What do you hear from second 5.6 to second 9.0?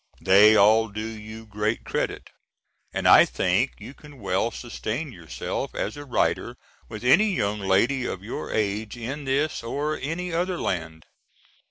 as a writer with any young lady of your age